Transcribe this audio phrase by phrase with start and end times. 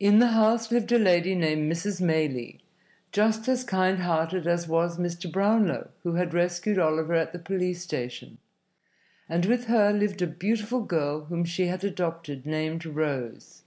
[0.00, 2.00] In the house lived a lady named Mrs.
[2.00, 2.58] Maylie,
[3.12, 5.30] just as kind hearted as was Mr.
[5.30, 8.38] Brownlow who had rescued Oliver at the police station,
[9.28, 13.62] and with her lived a beautiful girl whom she had adopted, named Rose.